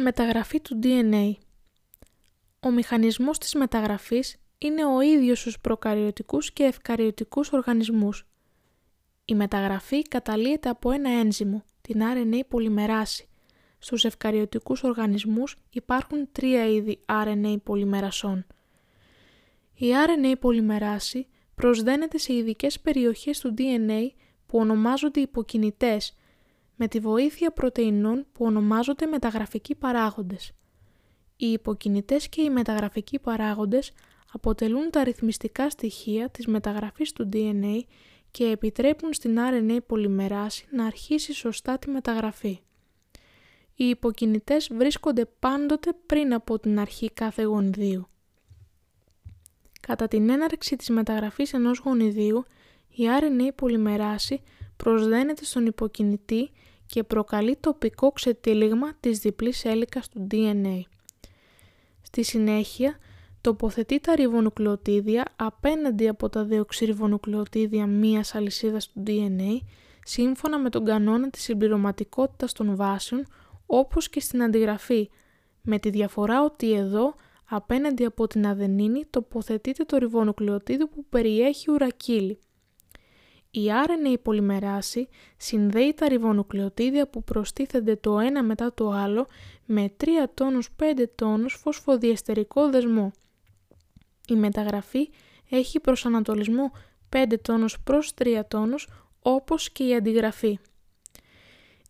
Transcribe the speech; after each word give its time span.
Μεταγραφή 0.00 0.60
του 0.60 0.78
DNA 0.82 1.32
Ο 2.60 2.70
μηχανισμός 2.70 3.38
της 3.38 3.54
μεταγραφής 3.54 4.36
είναι 4.58 4.84
ο 4.84 5.00
ίδιος 5.00 5.40
στους 5.40 5.60
προκαριωτικούς 5.60 6.52
και 6.52 6.62
ευκαριωτικούς 6.62 7.52
οργανισμούς. 7.52 8.26
Η 9.24 9.34
μεταγραφή 9.34 10.02
καταλύεται 10.02 10.68
από 10.68 10.90
ένα 10.90 11.10
ένζυμο, 11.10 11.64
την 11.80 12.00
RNA 12.00 12.40
πολυμεράση. 12.48 13.28
Στους 13.78 14.04
ευκαριωτικούς 14.04 14.82
οργανισμούς 14.82 15.56
υπάρχουν 15.70 16.28
τρία 16.32 16.66
είδη 16.68 17.00
RNA 17.08 17.56
πολυμερασών. 17.62 18.46
Η 19.74 19.86
RNA 20.06 20.32
πολυμεράση 20.40 21.26
προσδένεται 21.54 22.18
σε 22.18 22.32
ειδικές 22.32 22.80
περιοχές 22.80 23.40
του 23.40 23.54
DNA 23.58 24.08
που 24.46 24.58
ονομάζονται 24.58 25.20
υποκινητές 25.20 26.16
με 26.76 26.88
τη 26.88 26.98
βοήθεια 26.98 27.50
πρωτεϊνών 27.50 28.26
που 28.32 28.44
ονομάζονται 28.44 29.06
μεταγραφικοί 29.06 29.74
παράγοντες. 29.74 30.52
Οι 31.36 31.46
υποκινητές 31.46 32.28
και 32.28 32.42
οι 32.42 32.50
μεταγραφικοί 32.50 33.18
παράγοντες 33.18 33.92
αποτελούν 34.32 34.90
τα 34.90 35.04
ρυθμιστικά 35.04 35.70
στοιχεία 35.70 36.28
της 36.28 36.46
μεταγραφής 36.46 37.12
του 37.12 37.28
DNA 37.32 37.80
και 38.30 38.44
επιτρέπουν 38.44 39.12
στην 39.12 39.36
RNA 39.38 39.78
πολυμεράση 39.86 40.66
να 40.70 40.86
αρχίσει 40.86 41.32
σωστά 41.32 41.78
τη 41.78 41.90
μεταγραφή. 41.90 42.60
Οι 43.74 43.84
υποκινητές 43.84 44.70
βρίσκονται 44.72 45.26
πάντοτε 45.38 45.92
πριν 46.06 46.34
από 46.34 46.58
την 46.58 46.78
αρχή 46.78 47.10
κάθε 47.10 47.42
γονιδίου. 47.42 48.08
Κατά 49.80 50.08
την 50.08 50.30
έναρξη 50.30 50.76
της 50.76 50.88
μεταγραφής 50.88 51.52
ενός 51.52 51.78
γονιδίου, 51.78 52.44
η 52.88 53.04
RNA 53.20 53.48
πολυμεράση 53.54 54.42
προσδένεται 54.76 55.44
στον 55.44 55.66
υποκινητή 55.66 56.50
και 56.86 57.02
προκαλεί 57.02 57.56
τοπικό 57.56 58.12
ξετύλιγμα 58.12 58.94
της 59.00 59.18
διπλής 59.18 59.64
έλικας 59.64 60.08
του 60.08 60.26
DNA. 60.30 60.80
Στη 62.02 62.22
συνέχεια, 62.22 62.96
τοποθετεί 63.40 64.00
τα 64.00 64.14
ριβονουκλεοτίδια 64.14 65.24
απέναντι 65.36 66.08
από 66.08 66.28
τα 66.28 66.44
δεοξυριβονουκλεοτίδια 66.44 67.86
μίας 67.86 68.34
αλυσίδας 68.34 68.88
του 68.88 69.02
DNA 69.06 69.58
σύμφωνα 70.04 70.58
με 70.58 70.70
τον 70.70 70.84
κανόνα 70.84 71.30
της 71.30 71.42
συμπληρωματικότητας 71.42 72.52
των 72.52 72.76
βάσεων 72.76 73.26
όπως 73.66 74.08
και 74.08 74.20
στην 74.20 74.42
αντιγραφή, 74.42 75.10
με 75.62 75.78
τη 75.78 75.90
διαφορά 75.90 76.44
ότι 76.44 76.72
εδώ 76.72 77.14
απέναντι 77.48 78.04
από 78.04 78.26
την 78.26 78.46
αδενίνη 78.46 79.04
τοποθετείται 79.10 79.84
το 79.84 79.96
ριβονουκλεοτίδιο 79.96 80.88
που 80.88 81.04
περιέχει 81.08 81.70
ουρακίλι. 81.70 82.38
Η 83.56 83.66
RNA 83.86 84.14
πολυμεράση 84.22 85.08
συνδέει 85.36 85.94
τα 85.94 86.08
ριβονουκλεοτίδια 86.08 87.08
που 87.08 87.24
προστίθενται 87.24 87.96
το 87.96 88.18
ένα 88.18 88.42
μετά 88.42 88.74
το 88.74 88.90
άλλο 88.90 89.26
με 89.64 89.94
3 90.00 90.06
τόνους 90.34 90.68
5 90.82 91.04
τόνους 91.14 91.54
φωσφοδιεστερικό 91.54 92.70
δεσμό. 92.70 93.10
Η 94.28 94.34
μεταγραφή 94.34 95.10
έχει 95.50 95.80
προσανατολισμό 95.80 96.72
5 97.16 97.34
τόνους 97.42 97.80
προς 97.84 98.12
3 98.14 98.42
τόνους 98.48 98.88
όπως 99.22 99.70
και 99.70 99.84
η 99.84 99.94
αντιγραφή. 99.94 100.58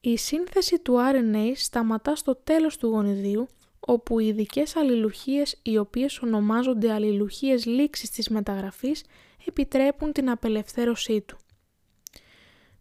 Η 0.00 0.16
σύνθεση 0.16 0.78
του 0.78 0.96
RNA 1.12 1.52
σταματά 1.54 2.16
στο 2.16 2.34
τέλος 2.34 2.76
του 2.76 2.86
γονιδίου 2.86 3.48
όπου 3.80 4.18
οι 4.18 4.26
ειδικές 4.26 4.76
αλληλουχίες 4.76 5.60
οι 5.62 5.78
οποίες 5.78 6.18
ονομάζονται 6.18 6.92
αλληλουχίες 6.92 7.66
λήξης 7.66 8.10
της 8.10 8.28
μεταγραφής 8.28 9.04
επιτρέπουν 9.46 10.12
την 10.12 10.30
απελευθέρωσή 10.30 11.20
του. 11.20 11.38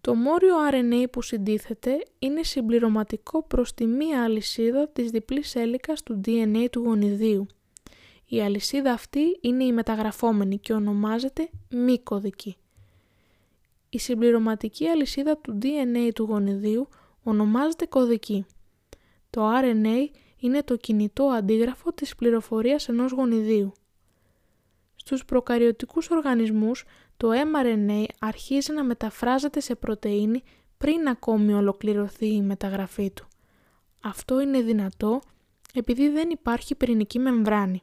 Το 0.00 0.14
μόριο 0.14 0.54
RNA 0.72 1.04
που 1.10 1.22
συντίθεται 1.22 2.04
είναι 2.18 2.42
συμπληρωματικό 2.42 3.42
προς 3.42 3.74
τη 3.74 3.86
μία 3.86 4.24
αλυσίδα 4.24 4.88
της 4.88 5.10
διπλής 5.10 5.54
έλικας 5.54 6.02
του 6.02 6.20
DNA 6.24 6.66
του 6.70 6.80
γονιδίου. 6.80 7.46
Η 8.26 8.42
αλυσίδα 8.42 8.92
αυτή 8.92 9.38
είναι 9.40 9.64
η 9.64 9.72
μεταγραφόμενη 9.72 10.58
και 10.58 10.72
ονομάζεται 10.72 11.50
μη 11.70 11.98
κωδική. 11.98 12.56
Η 13.88 13.98
συμπληρωματική 13.98 14.86
αλυσίδα 14.86 15.38
του 15.38 15.58
DNA 15.62 16.10
του 16.14 16.24
γονιδίου 16.24 16.88
ονομάζεται 17.22 17.86
κωδική. 17.86 18.46
Το 19.30 19.50
RNA 19.60 20.08
είναι 20.36 20.62
το 20.62 20.76
κινητό 20.76 21.24
αντίγραφο 21.24 21.92
της 21.92 22.14
πληροφορίας 22.14 22.88
ενός 22.88 23.12
γονιδίου. 23.12 23.72
Στους 24.96 25.24
προκαριωτικούς 25.24 26.10
οργανισμούς 26.10 26.84
το 27.20 27.28
mRNA 27.32 28.04
αρχίζει 28.18 28.72
να 28.72 28.84
μεταφράζεται 28.84 29.60
σε 29.60 29.74
πρωτεΐνη 29.74 30.42
πριν 30.78 31.08
ακόμη 31.08 31.52
ολοκληρωθεί 31.52 32.26
η 32.26 32.42
μεταγραφή 32.42 33.10
του. 33.10 33.28
Αυτό 34.02 34.40
είναι 34.40 34.60
δυνατό 34.60 35.20
επειδή 35.74 36.08
δεν 36.08 36.30
υπάρχει 36.30 36.74
πυρηνική 36.74 37.18
μεμβράνη. 37.18 37.82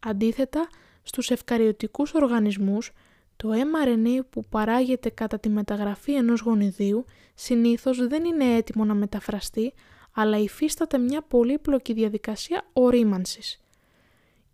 Αντίθετα, 0.00 0.68
στους 1.02 1.30
ευκαριωτικούς 1.30 2.14
οργανισμούς, 2.14 2.92
το 3.36 3.50
mRNA 3.52 4.20
που 4.30 4.44
παράγεται 4.48 5.10
κατά 5.10 5.38
τη 5.38 5.48
μεταγραφή 5.48 6.14
ενός 6.14 6.40
γονιδίου 6.40 7.04
συνήθως 7.34 8.06
δεν 8.06 8.24
είναι 8.24 8.54
έτοιμο 8.54 8.84
να 8.84 8.94
μεταφραστεί, 8.94 9.72
αλλά 10.12 10.38
υφίσταται 10.38 10.98
μια 10.98 11.22
πολύπλοκη 11.22 11.92
διαδικασία 11.92 12.64
ορίμανσης. 12.72 13.60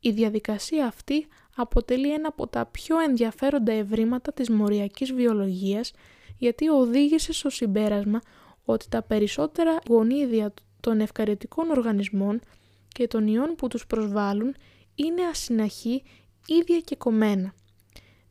Η 0.01 0.11
διαδικασία 0.11 0.87
αυτή 0.87 1.27
αποτελεί 1.61 2.13
ένα 2.13 2.29
από 2.29 2.47
τα 2.47 2.67
πιο 2.67 2.99
ενδιαφέροντα 2.99 3.73
ευρήματα 3.73 4.33
της 4.33 4.51
μοριακής 4.51 5.13
βιολογίας 5.13 5.93
γιατί 6.39 6.69
οδήγησε 6.69 7.33
στο 7.33 7.51
συμπέρασμα 7.51 8.21
ότι 8.65 8.89
τα 8.89 9.03
περισσότερα 9.03 9.79
γονίδια 9.89 10.55
των 10.81 11.01
ευκαριωτικών 11.01 11.71
οργανισμών 11.71 12.41
και 12.89 13.07
των 13.07 13.27
ιών 13.27 13.55
που 13.55 13.69
τους 13.69 13.87
προσβάλλουν 13.87 14.55
είναι 14.95 15.23
ασυναχή 15.23 16.03
ίδια 16.47 16.81
και 16.81 16.97
κομμένα. 16.97 17.55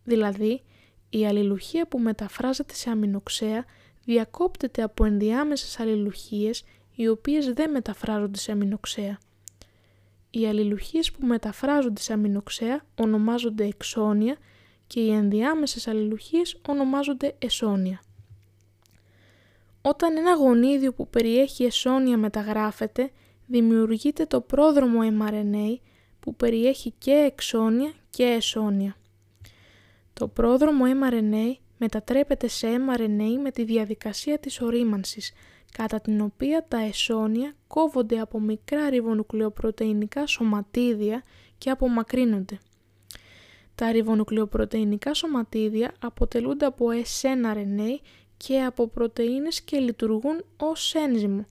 Δηλαδή, 0.03 0.61
η 1.09 1.27
αλληλουχία 1.27 1.88
που 1.88 1.99
μεταφράζεται 1.99 2.73
σε 2.73 2.89
αμινοξέα 2.89 3.65
διακόπτεται 4.05 4.81
από 4.83 5.05
ενδιάμεσες 5.05 5.79
αλληλουχίες 5.79 6.63
οι 6.95 7.07
οποίες 7.07 7.53
δεν 7.53 7.71
μεταφράζονται 7.71 8.38
σε 8.38 8.51
αμινοξέα. 8.51 9.17
Οι 10.38 10.48
αλληλουχίες 10.48 11.12
που 11.12 11.25
μεταφράζονται 11.25 12.02
σε 12.02 12.14
αμινοξέα 12.14 12.81
ονομάζονται 12.96 13.66
εξώνια 13.66 14.38
και 14.88 15.00
οι 15.00 15.12
ενδιάμεσες 15.12 15.88
αλληλουχίες 15.88 16.62
ονομάζονται 16.68 17.36
εσώνια. 17.40 18.02
Όταν 19.81 20.18
ένα 20.18 20.34
γονίδιο 20.34 20.94
που 20.94 21.08
περιέχει 21.08 21.64
εσώνια 21.64 22.18
μεταγράφεται, 22.18 23.12
δημιουργείται 23.46 24.25
το 24.25 24.42
πρόδρομο 24.42 25.00
mRNA 25.03 25.75
που 26.20 26.36
περιέχει 26.36 26.94
και 26.98 27.12
εξώνια 27.12 27.94
και 28.09 28.24
εσώνια. 28.24 28.96
Το 30.14 30.28
πρόδρομο 30.28 30.86
mRNA 30.86 31.54
μετατρέπεται 31.78 32.48
σε 32.48 32.68
mRNA 32.68 33.42
με 33.44 33.52
τη 33.52 33.64
διαδικασία 33.64 34.40
της 34.40 34.62
ορίμανσης, 34.62 35.31
κατά 35.77 36.01
την 36.01 36.21
οποία 36.21 36.65
τα 36.67 36.77
εσόνια 36.77 37.53
κόβονται 37.67 38.19
από 38.19 38.39
μικρά 38.39 38.89
ριβονουκλεοπρωτεϊνικά 38.89 40.27
σωματίδια 40.27 41.23
και 41.57 41.69
απομακρύνονται. 41.69 42.59
Τα 43.75 43.91
ριβονουκλεοπρωτεϊνικά 43.91 45.13
σωματίδια 45.13 45.91
αποτελούνται 45.99 46.65
από 46.65 46.85
SNRNA 47.21 47.99
και 48.38 48.61
από 48.61 48.88
πρωτεΐνες 48.88 49.61
και 49.61 49.77
λειτουργούν 49.77 50.43
ως 50.57 50.95
ένζυμο. 50.95 51.45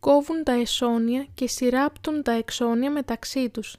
Κόβουν 0.00 0.42
τα 0.42 0.52
εσόνια 0.52 1.26
και 1.34 1.48
σειράπτουν 1.48 2.22
τα 2.22 2.32
εξόνια 2.32 2.90
μεταξύ 2.90 3.48
τους. 3.48 3.76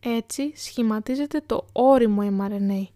Έτσι 0.00 0.52
σχηματίζεται 0.56 1.42
το 1.46 1.66
όριμο 1.72 2.22
mRNA. 2.38 2.86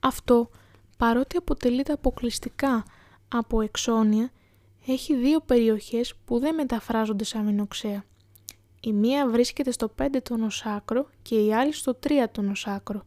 Αυτό, 0.00 0.50
παρότι 0.98 1.36
αποτελείται 1.36 1.92
αποκλειστικά 1.92 2.84
από 3.28 3.60
εξόνια, 3.60 4.30
έχει 4.92 5.14
δύο 5.14 5.40
περιοχές 5.40 6.14
που 6.24 6.38
δεν 6.38 6.54
μεταφράζονται 6.54 7.24
σε 7.24 7.38
αμινοξέα. 7.38 8.04
Η 8.80 8.92
μία 8.92 9.28
βρίσκεται 9.28 9.70
στο 9.70 9.94
5 10.02 10.20
τόνος 10.22 10.64
άκρο 10.66 11.08
και 11.22 11.44
η 11.44 11.54
άλλη 11.54 11.72
στο 11.72 11.98
3 12.06 12.28
τόνος 12.32 12.66
άκρο. 12.66 13.06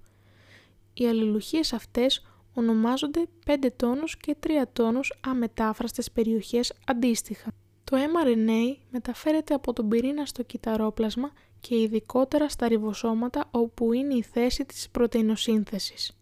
Οι 0.94 1.08
αλληλουχίες 1.08 1.74
αυτές 1.74 2.26
ονομάζονται 2.54 3.28
5 3.46 3.72
τόνος 3.76 4.18
και 4.18 4.36
3 4.40 4.68
τόνος 4.74 5.20
αμετάφραστες 5.28 6.12
περιοχές 6.12 6.74
αντίστοιχα. 6.86 7.52
Το 7.84 7.98
mRNA 7.98 8.78
μεταφέρεται 8.90 9.54
από 9.54 9.74
τον 9.74 9.90
πυρήνα 9.90 10.26
στο 10.26 10.44
κυταρόπλασμα 10.44 11.32
και 11.60 11.82
ειδικότερα 11.82 12.50
στα 12.50 12.68
ριβοσώματα 12.68 13.48
όπου 13.52 13.94
είναι 13.94 14.14
η 14.14 14.22
θέση 14.22 14.66
της 14.66 14.90
πρωτεϊνοσύνθεσης. 14.90 16.18